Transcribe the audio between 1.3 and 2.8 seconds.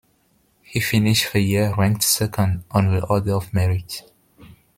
the year ranked second